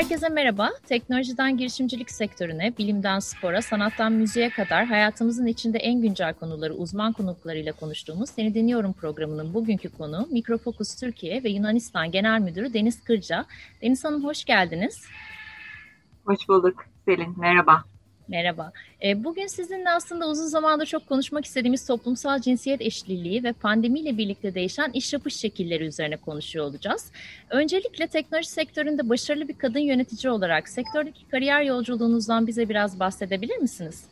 [0.00, 0.70] Herkese merhaba.
[0.86, 7.72] Teknolojiden girişimcilik sektörüne, bilimden spora, sanattan müziğe kadar hayatımızın içinde en güncel konuları uzman konuklarıyla
[7.72, 13.46] konuştuğumuz Seni Dinliyorum programının bugünkü konu Mikrofokus Türkiye ve Yunanistan Genel Müdürü Deniz Kırca.
[13.82, 15.04] Deniz Hanım hoş geldiniz.
[16.24, 17.40] Hoş bulduk Selin.
[17.40, 17.84] Merhaba.
[18.30, 18.72] Merhaba.
[19.04, 24.54] E, bugün sizinle aslında uzun zamandır çok konuşmak istediğimiz toplumsal cinsiyet eşliliği ve pandemiyle birlikte
[24.54, 27.12] değişen iş yapış şekilleri üzerine konuşuyor olacağız.
[27.50, 34.04] Öncelikle teknoloji sektöründe başarılı bir kadın yönetici olarak sektördeki kariyer yolculuğunuzdan bize biraz bahsedebilir misiniz?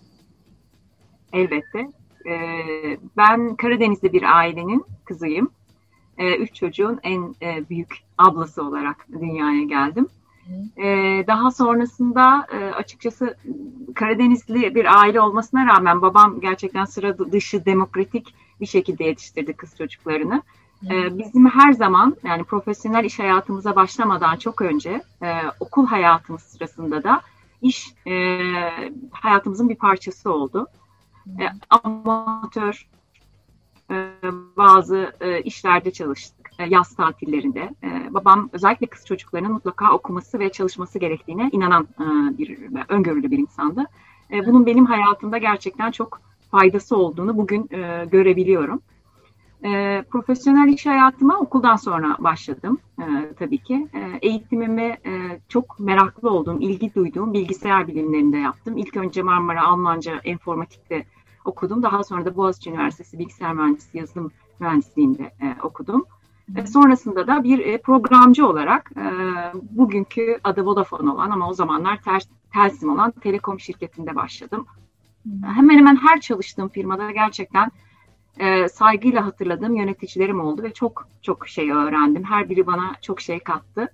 [1.33, 1.79] Elbette.
[2.27, 5.51] Ee, ben Karadenizli bir ailenin kızıyım.
[6.19, 10.09] Ee, üç çocuğun en e, büyük ablası olarak dünyaya geldim.
[10.77, 13.37] Ee, daha sonrasında e, açıkçası
[13.95, 20.43] Karadenizli bir aile olmasına rağmen babam gerçekten sıra dışı demokratik bir şekilde yetiştirdi kız çocuklarını.
[20.91, 27.05] Ee, bizim her zaman yani profesyonel iş hayatımıza başlamadan çok önce e, okul hayatımız sırasında
[27.05, 27.21] da
[27.63, 28.41] iş e,
[29.11, 30.67] hayatımızın bir parçası oldu.
[31.41, 32.98] E, amatör e,
[34.57, 37.71] bazı e, işlerde çalıştık e, yaz tatillerinde.
[38.11, 41.89] Babam özellikle kız çocuklarının mutlaka okuması ve çalışması gerektiğine inanan
[42.39, 42.59] bir
[42.89, 43.85] öngörülü bir insandı.
[44.47, 47.69] Bunun benim hayatımda gerçekten çok faydası olduğunu bugün
[48.11, 48.83] görebiliyorum.
[50.11, 52.79] profesyonel iş hayatıma okuldan sonra başladım
[53.39, 53.89] tabii ki.
[54.23, 54.97] eğitimimi
[55.49, 58.77] çok meraklı olduğum, ilgi duyduğum bilgisayar bilimlerinde yaptım.
[58.77, 61.05] İlk önce Marmara Almanca Enformatik'te
[61.49, 61.83] okudum.
[61.83, 66.05] Daha sonra da Boğaziçi Üniversitesi Bilgisayar Mühendisliği Yazılım Mühendisliği'nde e, okudum.
[66.57, 69.03] E, sonrasında da bir e, programcı olarak e,
[69.71, 72.23] bugünkü adı Vodafone olan ama o zamanlar ter,
[72.53, 74.67] Telsim olan Telekom şirketinde başladım.
[75.45, 77.71] Hemen hemen her çalıştığım firmada gerçekten
[78.39, 82.25] e, saygıyla hatırladığım yöneticilerim oldu ve çok çok şey öğrendim.
[82.25, 83.93] Her biri bana çok şey kattı.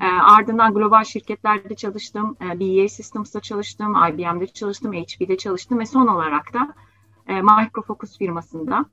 [0.00, 6.06] E, ardından global şirketlerde çalıştım, e, BEA Systems'ta çalıştım, IBM'de çalıştım, HP'de çalıştım ve son
[6.06, 6.74] olarak da
[7.28, 8.84] e, Microfocus firmasında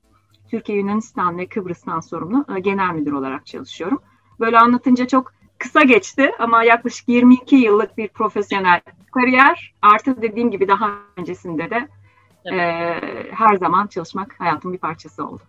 [0.50, 4.02] Türkiye, Yunanistan ve Kıbrıs'tan sorumlu e, genel müdür olarak çalışıyorum.
[4.40, 8.80] Böyle anlatınca çok kısa geçti ama yaklaşık 22 yıllık bir profesyonel
[9.14, 9.74] kariyer.
[9.82, 11.88] Artı dediğim gibi daha öncesinde de
[12.44, 12.58] e,
[13.30, 15.42] her zaman çalışmak hayatımın bir parçası oldu.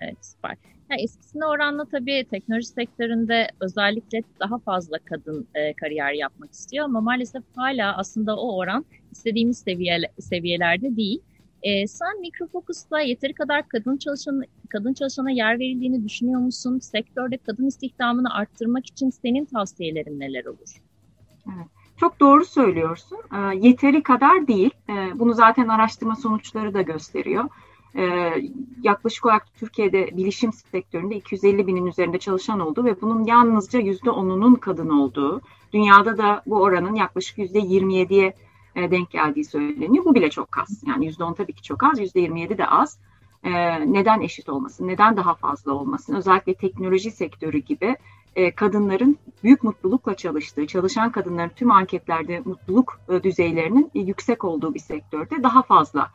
[0.00, 0.56] Evet süper.
[0.90, 7.00] Ya eskisine oranla tabii teknoloji sektöründe özellikle daha fazla kadın e, kariyer yapmak istiyor ama
[7.00, 11.20] maalesef hala aslında o oran istediğimiz seviye, seviyelerde değil.
[11.62, 16.78] E, sen Mikrofokus'ta yeteri kadar kadın çalışan kadın çalışana yer verildiğini düşünüyor musun?
[16.78, 20.82] Sektörde kadın istihdamını arttırmak için senin tavsiyelerin neler olur?
[21.46, 21.66] Evet.
[21.96, 23.18] Çok doğru söylüyorsun.
[23.34, 24.70] E, yeteri kadar değil.
[24.88, 27.44] E, bunu zaten araştırma sonuçları da gösteriyor.
[27.96, 28.32] E,
[28.82, 34.88] yaklaşık olarak Türkiye'de bilişim sektöründe 250 binin üzerinde çalışan oldu ve bunun yalnızca %10'unun kadın
[34.88, 35.40] olduğu,
[35.72, 38.34] dünyada da bu oranın yaklaşık %27'ye
[38.76, 40.04] e, denk geldiği söyleniyor.
[40.04, 40.82] Bu bile çok az.
[40.86, 42.98] Yani %10 tabii ki çok az, %27 de az.
[43.44, 43.50] E,
[43.92, 44.88] neden eşit olmasın?
[44.88, 46.14] Neden daha fazla olmasın?
[46.14, 47.96] Özellikle teknoloji sektörü gibi
[48.36, 55.42] e, kadınların büyük mutlulukla çalıştığı, çalışan kadınların tüm anketlerde mutluluk düzeylerinin yüksek olduğu bir sektörde
[55.42, 56.10] daha fazla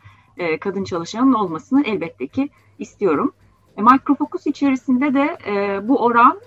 [0.60, 2.50] kadın çalışanın olmasını elbette ki
[2.80, 3.34] istiyorum.
[3.78, 5.38] Microfocus içerisinde de
[5.88, 6.40] bu oran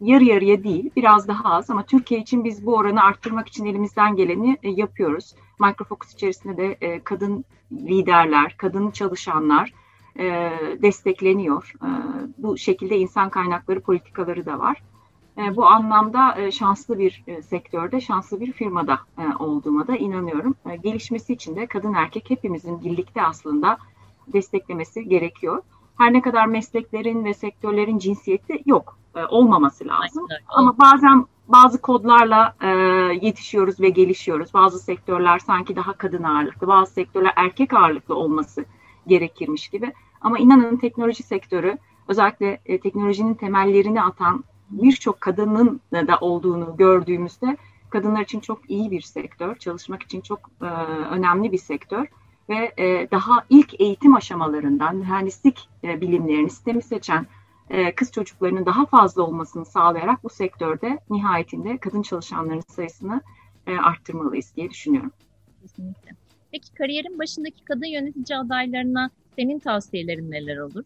[0.00, 4.16] yarı yarıya değil, biraz daha az ama Türkiye için biz bu oranı arttırmak için elimizden
[4.16, 5.34] geleni e, yapıyoruz.
[5.60, 9.72] Microfocus içerisinde de e, kadın liderler, kadın çalışanlar
[10.18, 11.72] e, destekleniyor.
[12.38, 14.82] Bu şekilde insan kaynakları politikaları da var.
[15.56, 18.98] Bu anlamda şanslı bir sektörde, şanslı bir firmada
[19.38, 20.54] olduğuma da inanıyorum.
[20.82, 23.78] Gelişmesi için de kadın erkek hepimizin birlikte aslında
[24.32, 25.62] desteklemesi gerekiyor.
[25.98, 30.26] Her ne kadar mesleklerin ve sektörlerin cinsiyeti yok e, olmaması lazım.
[30.30, 30.42] Aynen.
[30.48, 32.68] Ama bazen bazı kodlarla e,
[33.26, 34.54] yetişiyoruz ve gelişiyoruz.
[34.54, 38.64] Bazı sektörler sanki daha kadın ağırlıklı, bazı sektörler erkek ağırlıklı olması
[39.06, 39.92] gerekirmiş gibi.
[40.20, 41.78] Ama inanın teknoloji sektörü
[42.08, 47.56] özellikle e, teknolojinin temellerini atan birçok kadının da olduğunu gördüğümüzde
[47.90, 50.66] kadınlar için çok iyi bir sektör, çalışmak için çok e,
[51.10, 52.06] önemli bir sektör
[52.48, 57.26] ve e, daha ilk eğitim aşamalarından mühendislik e, bilimlerini sistemi seçen
[57.70, 63.20] e, kız çocuklarının daha fazla olmasını sağlayarak bu sektörde nihayetinde kadın çalışanların sayısını
[63.66, 65.12] e, arttırmalıyız diye düşünüyorum.
[65.62, 66.10] Kesinlikle.
[66.52, 70.84] Peki kariyerin başındaki kadın yönetici adaylarına senin tavsiyelerin neler olur?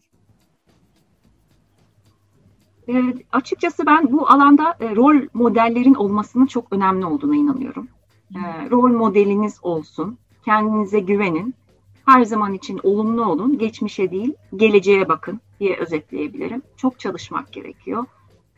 [2.89, 2.93] E,
[3.31, 7.87] açıkçası ben bu alanda e, rol modellerin olmasının çok önemli olduğuna inanıyorum.
[8.35, 11.55] E, rol modeliniz olsun, kendinize güvenin,
[12.05, 16.61] her zaman için olumlu olun, geçmişe değil, geleceğe bakın diye özetleyebilirim.
[16.77, 18.05] Çok çalışmak gerekiyor.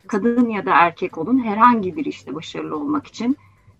[0.06, 3.36] kadın ya da erkek olun herhangi bir işte başarılı olmak için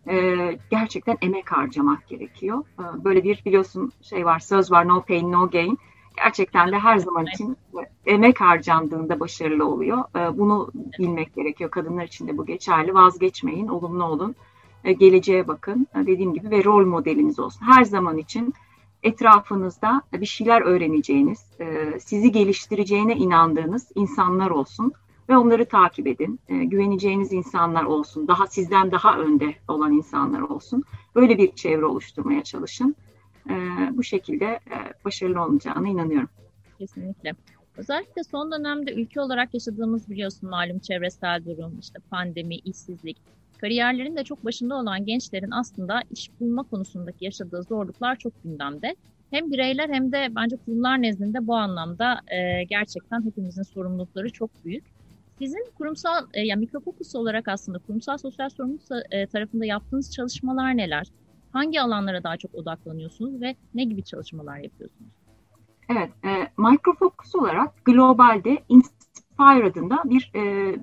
[0.09, 0.37] e,
[0.71, 2.65] gerçekten emek harcamak gerekiyor.
[2.79, 5.79] E, böyle bir biliyorsun şey var söz var no pain no gain.
[6.17, 7.57] Gerçekten de her zaman için
[8.07, 10.05] emek harcandığında başarılı oluyor.
[10.17, 11.71] E, bunu bilmek gerekiyor.
[11.71, 12.95] Kadınlar için de bu geçerli.
[12.95, 14.35] Vazgeçmeyin, olumlu olun.
[14.85, 15.87] E, geleceğe bakın.
[15.95, 17.67] E, dediğim gibi ve rol modeliniz olsun.
[17.67, 18.55] Her zaman için
[19.07, 24.93] etrafınızda bir şeyler öğreneceğiniz, e, sizi geliştireceğine inandığınız insanlar olsun
[25.29, 26.41] ve onları takip edin.
[26.49, 30.85] E, güveneceğiniz insanlar olsun, daha sizden daha önde olan insanlar olsun.
[31.15, 32.97] Böyle bir çevre oluşturmaya çalışın.
[33.51, 33.55] E,
[33.93, 36.29] bu şekilde e, başarılı olacağına inanıyorum.
[36.79, 37.33] Kesinlikle.
[37.77, 43.17] Özellikle son dönemde ülke olarak yaşadığımız biliyorsun malum çevresel durum, işte pandemi, işsizlik,
[43.61, 48.97] kariyerlerin de çok başında olan gençlerin aslında iş bulma konusundaki yaşadığı zorluklar çok gündemde.
[49.31, 54.85] Hem bireyler hem de bence kurumlar nezdinde bu anlamda e, gerçekten hepimizin sorumlulukları çok büyük.
[55.39, 61.07] Sizin kurumsal, e, yani mikrofokus olarak aslında kurumsal sosyal sorumluluk e, tarafında yaptığınız çalışmalar neler?
[61.53, 65.11] Hangi alanlara daha çok odaklanıyorsunuz ve ne gibi çalışmalar yapıyorsunuz?
[65.89, 66.29] Evet, e,
[66.59, 70.75] Microfocus olarak globalde Inspire adında bir e,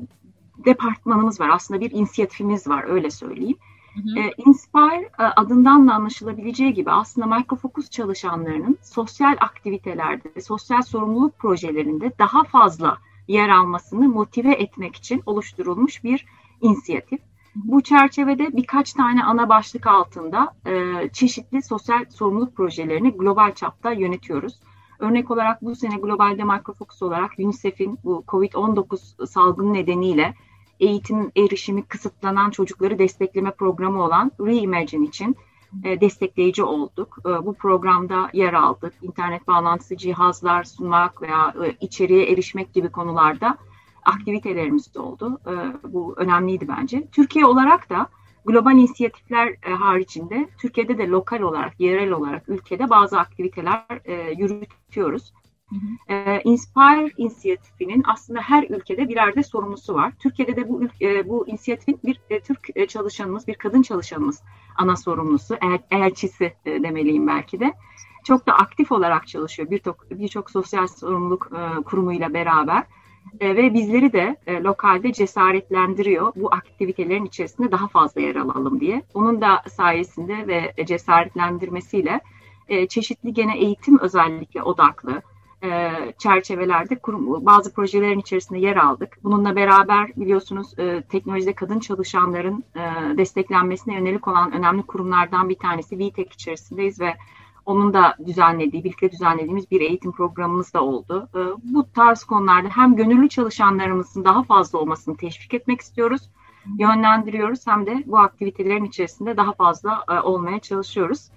[0.65, 1.49] departmanımız var.
[1.49, 3.57] Aslında bir inisiyatifimiz var, öyle söyleyeyim.
[3.93, 4.19] Hı hı.
[4.19, 12.11] E, Inspire e, adından da anlaşılabileceği gibi aslında Microfocus çalışanlarının sosyal aktivitelerde, sosyal sorumluluk projelerinde
[12.19, 16.25] daha fazla yer almasını motive etmek için oluşturulmuş bir
[16.61, 17.19] inisiyatif.
[17.55, 24.59] Bu çerçevede birkaç tane ana başlık altında e, çeşitli sosyal sorumluluk projelerini global çapta yönetiyoruz.
[24.99, 30.33] Örnek olarak bu sene globalde Microfocus olarak UNICEF'in bu COVID-19 salgını nedeniyle
[30.83, 35.35] eğitim erişimi kısıtlanan çocukları destekleme programı olan Reimagine için
[35.83, 37.17] e, destekleyici olduk.
[37.25, 38.93] E, bu programda yer aldık.
[39.01, 43.57] İnternet bağlantısı cihazlar sunmak veya e, içeriye erişmek gibi konularda
[44.05, 45.39] aktivitelerimiz de oldu.
[45.87, 47.07] Bu önemliydi bence.
[47.11, 48.07] Türkiye olarak da
[48.45, 53.85] global inisiyatifler haricinde Türkiye'de de lokal olarak, yerel olarak ülkede bazı aktiviteler
[54.37, 55.33] yürütüyoruz.
[55.73, 56.39] Hı.
[56.43, 60.13] Inspire inisiyatifinin aslında her ülkede birer de sorumlusu var.
[60.19, 64.41] Türkiye'de de bu e, bu inisiyatifin bir e, Türk çalışanımız, bir kadın çalışanımız
[64.77, 67.73] ana sorumlusu, el, elçisi e, demeliyim belki de.
[68.23, 72.83] Çok da aktif olarak çalışıyor birçok birçok sosyal sorumluluk e, kurumuyla beraber.
[73.39, 79.03] E, ve bizleri de e, lokalde cesaretlendiriyor bu aktivitelerin içerisinde daha fazla yer alalım diye.
[79.13, 82.21] Onun da sayesinde ve cesaretlendirmesiyle
[82.67, 85.21] e, çeşitli gene eğitim özellikle odaklı
[85.63, 89.17] e, çerçevelerde kurum, bazı projelerin içerisinde yer aldık.
[89.23, 95.99] Bununla beraber biliyorsunuz e, teknolojide kadın çalışanların e, desteklenmesine yönelik olan önemli kurumlardan bir tanesi
[95.99, 97.17] VTEC içerisindeyiz ve
[97.65, 101.29] onun da düzenlediği, birlikte düzenlediğimiz bir eğitim programımız da oldu.
[101.63, 106.29] Bu tarz konularda hem gönüllü çalışanlarımızın daha fazla olmasını teşvik etmek istiyoruz,
[106.79, 111.29] yönlendiriyoruz hem de bu aktivitelerin içerisinde daha fazla olmaya çalışıyoruz.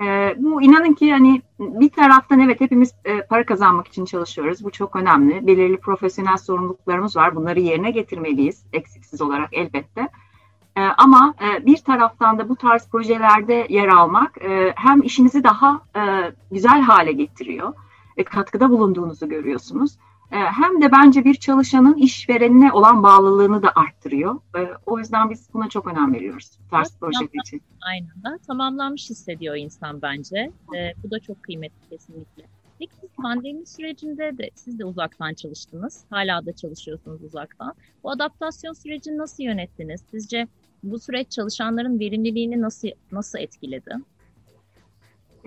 [0.00, 4.64] E, bu inanın ki hani bir taraftan evet hepimiz e, para kazanmak için çalışıyoruz.
[4.64, 5.46] Bu çok önemli.
[5.46, 7.36] Belirli profesyonel sorumluluklarımız var.
[7.36, 10.08] Bunları yerine getirmeliyiz eksiksiz olarak elbette.
[10.76, 15.82] E, ama e, bir taraftan da bu tarz projelerde yer almak e, hem işinizi daha
[15.96, 17.72] e, güzel hale getiriyor.
[18.16, 19.98] E, katkıda bulunduğunuzu görüyorsunuz.
[20.32, 24.40] E, hem de bence bir çalışanın işverenine olan bağlılığını da arttırıyor.
[24.56, 27.62] E, o yüzden biz buna çok önem veriyoruz ters evet, proje için.
[27.80, 30.52] Aynen da tamamlanmış hissediyor insan bence.
[30.76, 32.44] E, bu da çok kıymetli kesinlikle.
[32.78, 36.04] Peki siz pandemi sürecinde de siz de uzaktan çalıştınız.
[36.10, 37.74] Hala da çalışıyorsunuz uzaktan.
[38.04, 40.04] Bu adaptasyon sürecini nasıl yönettiniz?
[40.10, 40.48] Sizce
[40.82, 43.90] bu süreç çalışanların verimliliğini nasıl nasıl etkiledi?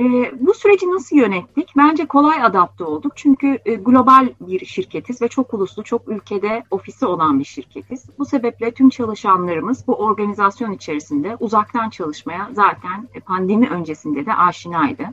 [0.01, 1.70] E, bu süreci nasıl yönettik?
[1.77, 3.12] Bence kolay adapte olduk.
[3.15, 8.05] Çünkü e, global bir şirketiz ve çok uluslu, çok ülkede ofisi olan bir şirketiz.
[8.20, 15.03] Bu sebeple tüm çalışanlarımız bu organizasyon içerisinde uzaktan çalışmaya zaten e, pandemi öncesinde de aşinaydı.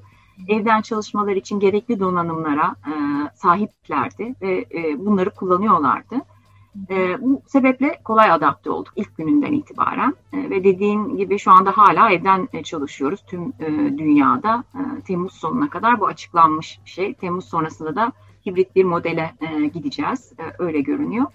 [0.49, 2.93] Evden çalışmalar için gerekli donanımlara e,
[3.35, 6.17] sahiplerdi ve e, bunları kullanıyorlardı.
[6.91, 11.73] E, bu sebeple kolay adapte olduk ilk gününden itibaren e, ve dediğin gibi şu anda
[11.77, 14.65] hala evden e, çalışıyoruz tüm e, dünyada.
[14.75, 17.15] E, Temmuz sonuna kadar bu açıklanmış bir şey.
[17.15, 18.13] Temmuz sonrasında da
[18.47, 20.33] hibrit bir modele e, gideceğiz.
[20.39, 21.27] E, öyle görünüyor.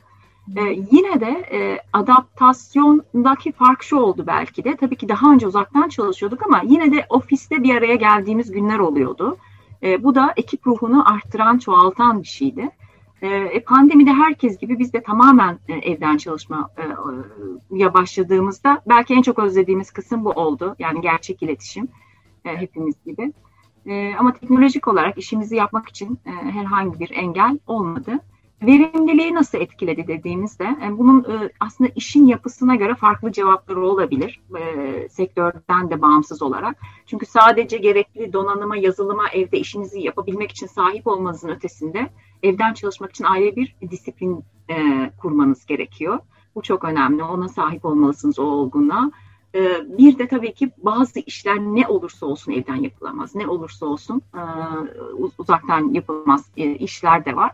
[0.55, 0.61] E,
[0.91, 4.75] yine de e, adaptasyondaki fark şu oldu belki de.
[4.75, 9.37] Tabii ki daha önce uzaktan çalışıyorduk ama yine de ofiste bir araya geldiğimiz günler oluyordu.
[9.83, 12.69] E, bu da ekip ruhunu arttıran, çoğaltan bir şeydi.
[13.23, 16.69] Ee, e, pandemide herkes gibi biz de tamamen e, evden çalışmaya
[17.79, 20.75] e, başladığımızda belki en çok özlediğimiz kısım bu oldu.
[20.79, 21.87] Yani gerçek iletişim
[22.45, 23.33] e, hepimiz gibi.
[23.85, 28.19] E, ama teknolojik olarak işimizi yapmak için e, herhangi bir engel olmadı.
[28.65, 35.09] Verimliliği nasıl etkiledi dediğimizde e, bunun e, aslında işin yapısına göre farklı cevapları olabilir e,
[35.09, 36.77] sektörden de bağımsız olarak.
[37.05, 42.09] Çünkü sadece gerekli donanıma, yazılıma, evde işinizi yapabilmek için sahip olmanızın ötesinde
[42.43, 44.43] evden çalışmak için ayrı bir disiplin
[45.17, 46.19] kurmanız gerekiyor.
[46.55, 47.23] Bu çok önemli.
[47.23, 49.11] Ona sahip olmalısınız o olgunluğa.
[49.97, 53.35] Bir de tabii ki bazı işler ne olursa olsun evden yapılamaz.
[53.35, 54.21] Ne olursa olsun
[55.37, 57.51] uzaktan yapılmaz işler de var.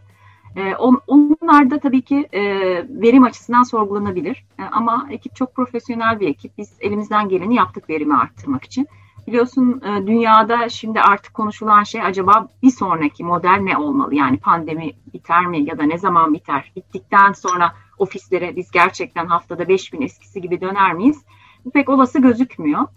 [0.56, 2.42] E, on, onlar da tabii ki e,
[2.90, 4.46] verim açısından sorgulanabilir.
[4.60, 6.58] E, ama ekip çok profesyonel bir ekip.
[6.58, 8.88] Biz elimizden geleni yaptık verimi arttırmak için.
[9.28, 14.16] Biliyorsun e, dünyada şimdi artık konuşulan şey acaba bir sonraki model ne olmalı?
[14.16, 16.72] Yani pandemi biter mi ya da ne zaman biter?
[16.76, 21.24] Bittikten sonra ofislere biz gerçekten haftada 5 gün eskisi gibi döner miyiz?
[21.66, 22.88] Bu pek olası gözükmüyor.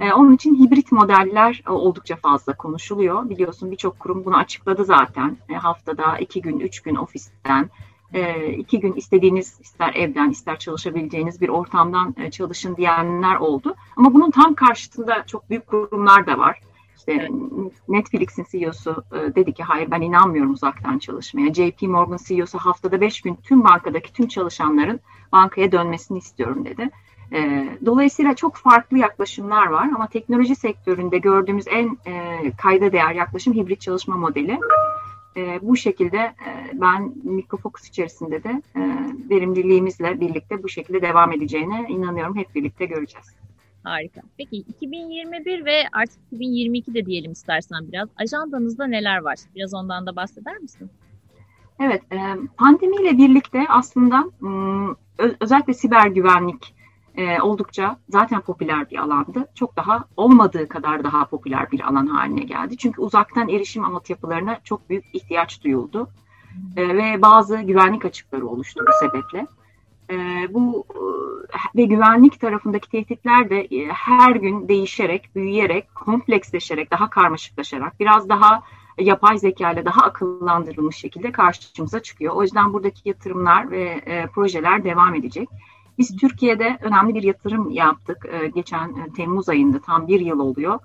[0.00, 3.28] E, onun için hibrit modeller e, oldukça fazla konuşuluyor.
[3.28, 5.36] Biliyorsun birçok kurum bunu açıkladı zaten.
[5.48, 7.70] E, haftada iki gün, üç gün ofisten,
[8.14, 13.74] e, iki gün istediğiniz ister evden ister çalışabileceğiniz bir ortamdan e, çalışın diyenler oldu.
[13.96, 16.60] Ama bunun tam karşıtında çok büyük kurumlar da var.
[16.96, 17.28] İşte
[17.88, 21.54] Netflix'in CEO'su e, dedi ki hayır ben inanmıyorum uzaktan çalışmaya.
[21.54, 25.00] JP Morgan CEO'su haftada beş gün tüm bankadaki tüm çalışanların
[25.32, 26.90] bankaya dönmesini istiyorum dedi.
[27.32, 33.54] E, dolayısıyla çok farklı yaklaşımlar var ama teknoloji sektöründe gördüğümüz en e, kayda değer yaklaşım
[33.54, 34.58] hibrit çalışma modeli.
[35.36, 38.80] E, bu şekilde e, ben Mikrofocus içerisinde de e,
[39.30, 42.36] verimliliğimizle birlikte bu şekilde devam edeceğine inanıyorum.
[42.36, 43.26] Hep birlikte göreceğiz.
[43.84, 44.20] Harika.
[44.38, 48.08] Peki 2021 ve artık 2022 de diyelim istersen biraz.
[48.16, 49.38] Ajandanızda neler var?
[49.54, 50.90] Biraz ondan da bahseder misin?
[51.80, 52.18] Evet, e,
[52.56, 54.24] pandemiyle birlikte aslında
[55.40, 56.74] özellikle siber güvenlik
[57.16, 59.48] e, oldukça zaten popüler bir alandı.
[59.54, 62.76] Çok daha olmadığı kadar daha popüler bir alan haline geldi.
[62.76, 66.08] Çünkü uzaktan erişim altyapılarına çok büyük ihtiyaç duyuldu.
[66.76, 69.46] E, ve bazı güvenlik açıkları oluştu bu sebeple.
[70.10, 70.86] E, bu
[71.76, 78.62] ve güvenlik tarafındaki tehditler de e, her gün değişerek, büyüyerek, kompleksleşerek, daha karmaşıklaşarak, biraz daha
[78.98, 82.34] yapay zeka ile daha akıllandırılmış şekilde karşımıza çıkıyor.
[82.34, 85.48] O yüzden buradaki yatırımlar ve e, projeler devam edecek.
[86.00, 88.26] Biz Türkiye'de önemli bir yatırım yaptık.
[88.32, 90.78] Ee, geçen e, Temmuz ayında tam bir yıl oluyor.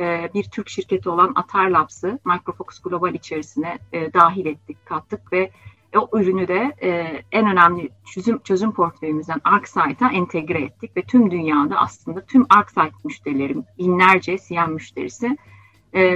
[0.00, 5.50] Ee, bir Türk şirketi olan Atar Labs'ı Microfocus Global içerisine e, dahil ettik, kattık ve
[5.96, 11.76] o ürünü de e, en önemli çözüm, çözüm portföyümüzden ArcSight'a entegre ettik ve tüm dünyada
[11.76, 15.36] aslında tüm ArcSight müşterileri, binlerce CM müşterisi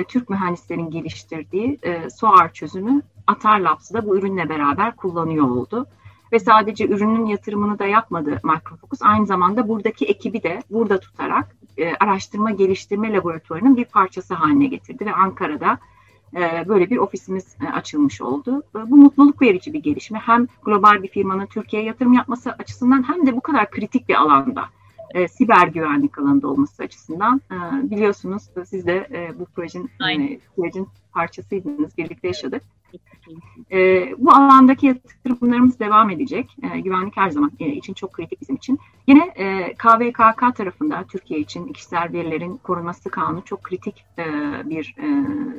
[0.09, 1.79] Türk mühendislerin geliştirdiği
[2.11, 5.87] SOAR çözümü Atar Labs'da bu ürünle beraber kullanıyor oldu
[6.33, 9.03] ve sadece ürünün yatırımını da yapmadı Microfocus.
[9.03, 15.07] Aynı zamanda buradaki ekibi de burada tutarak e, araştırma geliştirme laboratuvarının bir parçası haline getirdi
[15.07, 15.79] ve Ankara'da
[16.37, 18.63] e, böyle bir ofisimiz e, açılmış oldu.
[18.77, 20.19] E, bu mutluluk verici bir gelişme.
[20.19, 24.65] Hem global bir firmanın Türkiye'ye yatırım yapması açısından hem de bu kadar kritik bir alanda
[25.31, 27.41] siber güvenlik alanında olması açısından
[27.83, 29.09] biliyorsunuz siz de
[29.39, 32.63] bu projenin e, sürecin parçasıydınız, birlikte yaşadık.
[33.73, 36.57] E, bu alandaki yatırımlarımız devam edecek.
[36.63, 38.79] E, güvenlik her zaman e, için çok kritik bizim için.
[39.07, 44.25] Yine e, KVKK tarafında Türkiye için kişisel verilerin korunması kanunu çok kritik e,
[44.71, 45.09] bir e,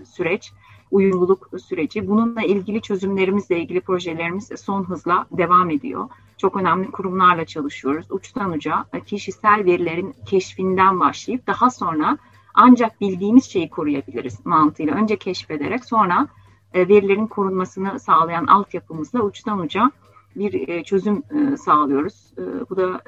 [0.06, 0.54] süreç.
[0.92, 2.08] Uyumluluk süreci.
[2.08, 6.10] Bununla ilgili çözümlerimizle ilgili projelerimiz son hızla devam ediyor.
[6.38, 8.06] Çok önemli kurumlarla çalışıyoruz.
[8.10, 12.18] Uçtan uca kişisel verilerin keşfinden başlayıp daha sonra
[12.54, 14.96] ancak bildiğimiz şeyi koruyabiliriz mantığıyla.
[14.96, 16.28] Önce keşfederek sonra e,
[16.75, 19.92] verilerin korunmasını sağlayan altyapımızla uçtan uca
[20.36, 22.34] bir e, çözüm e, sağlıyoruz.
[22.70, 23.01] Bu da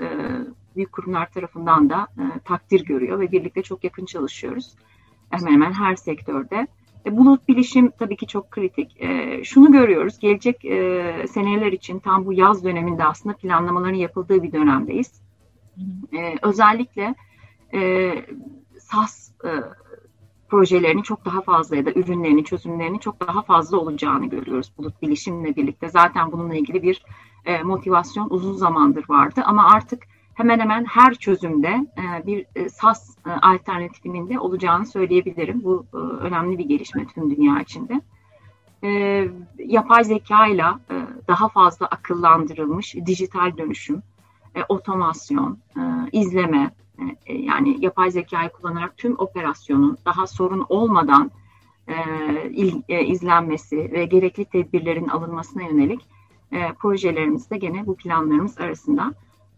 [0.75, 2.07] büyük kurumlar tarafından da
[2.45, 4.75] takdir görüyor ve birlikte çok yakın çalışıyoruz.
[5.29, 6.67] Hemen hemen her sektörde.
[7.11, 9.03] Bulut bilişim tabii ki çok kritik.
[9.43, 10.57] Şunu görüyoruz, gelecek
[11.29, 15.21] seneler için tam bu yaz döneminde aslında planlamaların yapıldığı bir dönemdeyiz.
[16.41, 17.15] Özellikle
[18.79, 19.31] SAS
[20.49, 25.55] projelerini çok daha fazla ya da ürünlerini, çözümlerini çok daha fazla olacağını görüyoruz bulut bilişimle
[25.55, 25.89] birlikte.
[25.89, 27.01] Zaten bununla ilgili bir
[27.45, 33.17] e, motivasyon uzun zamandır vardı ama artık hemen hemen her çözümde e, bir e, SAS
[33.27, 35.63] e, alternatifinin de olacağını söyleyebilirim.
[35.63, 38.01] Bu e, önemli bir gelişme tüm dünya içinde.
[38.83, 38.89] E,
[39.57, 40.65] yapay zeka ile
[41.27, 44.01] daha fazla akıllandırılmış dijital dönüşüm,
[44.55, 46.84] e, otomasyon, e, izleme, e,
[47.27, 51.31] yani yapay zekayı kullanarak tüm operasyonun daha sorun olmadan
[51.87, 51.95] e,
[52.49, 56.01] il, e, izlenmesi ve gerekli tedbirlerin alınmasına yönelik
[56.51, 59.13] e, projelerimizde gene bu planlarımız arasında.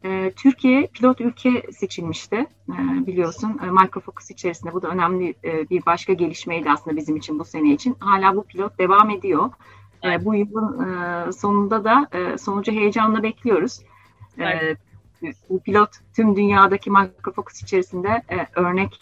[0.06, 2.36] E, Türkiye pilot ülke seçilmişti
[2.70, 7.40] e, biliyorsun e, Microfocus içerisinde bu da önemli e, bir başka gelişmeydi aslında bizim için
[7.40, 7.96] bu sene için.
[8.00, 9.50] Hala bu pilot devam ediyor.
[10.02, 10.26] Evet.
[10.26, 13.82] Bu yılın sonunda da sonucu heyecanla bekliyoruz.
[14.38, 14.78] Evet.
[15.50, 18.24] Bu pilot tüm dünyadaki Microfocus içerisinde
[18.56, 19.00] örnek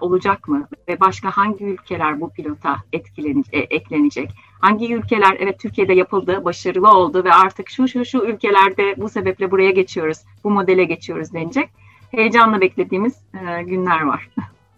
[0.00, 0.68] olacak mı?
[0.88, 4.30] Ve başka hangi ülkeler bu pilota etkilenecek, eklenecek?
[4.60, 9.50] Hangi ülkeler evet Türkiye'de yapıldı, başarılı oldu ve artık şu şu şu ülkelerde bu sebeple
[9.50, 11.70] buraya geçiyoruz, bu modele geçiyoruz denecek.
[12.10, 13.14] Heyecanla beklediğimiz
[13.66, 14.28] günler var.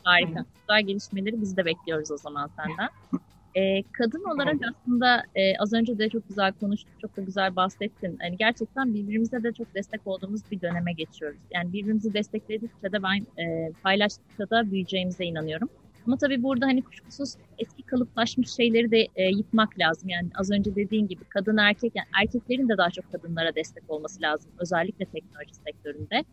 [0.05, 0.45] Harika.
[0.61, 2.89] Güzel gelişmeleri biz de bekliyoruz o zaman senden.
[3.55, 8.19] E, kadın olarak aslında e, az önce de çok güzel konuştuk, çok da güzel bahsettin.
[8.23, 11.41] Yani gerçekten birbirimize de çok destek olduğumuz bir döneme geçiyoruz.
[11.55, 15.69] Yani birbirimizi destekledikçe de ben e, paylaştıkça da büyüyeceğimize inanıyorum.
[16.07, 20.09] Ama tabii burada hani kuşkusuz eski kalıplaşmış şeyleri de e, yıkmak lazım.
[20.09, 24.23] Yani az önce dediğin gibi kadın erkek, yani erkeklerin de daha çok kadınlara destek olması
[24.23, 24.51] lazım.
[24.59, 26.25] Özellikle teknoloji sektöründe.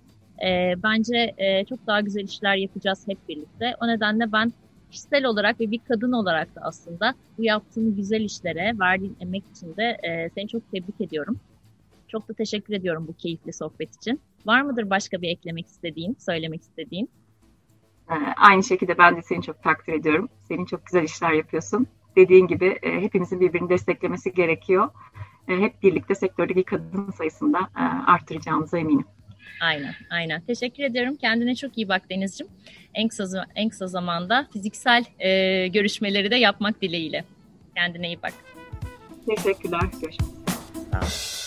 [0.46, 3.76] E, bence e, çok daha güzel işler yapacağız hep birlikte.
[3.82, 4.54] O nedenle ben
[4.92, 9.76] kişisel olarak ve bir kadın olarak da aslında bu yaptığın güzel işlere verdiğin emek için
[9.78, 11.40] de e, seni çok tebrik ediyorum.
[12.08, 14.22] Çok da teşekkür ediyorum bu keyifli sohbet için.
[14.46, 17.10] Var mıdır başka bir eklemek istediğin, söylemek istediğin?
[18.10, 20.30] Ee, aynı şekilde ben de seni çok takdir ediyorum.
[20.48, 21.88] Senin çok güzel işler yapıyorsun.
[22.16, 24.90] Dediğin gibi e, hepimizin birbirini desteklemesi gerekiyor.
[25.48, 29.06] E, hep birlikte sektördeki kadın sayısını da e, arttıracağımıza eminim.
[29.62, 30.42] Aynen, aynen.
[30.42, 31.16] Teşekkür ediyorum.
[31.16, 32.48] Kendine çok iyi bak Deniz'cim.
[32.94, 37.24] En kısa, en kısa zamanda fiziksel e, görüşmeleri de yapmak dileğiyle.
[37.76, 38.34] Kendine iyi bak.
[39.26, 39.82] Teşekkürler.
[40.02, 40.92] Görüşmek üzere.
[40.92, 41.41] Sağ ol.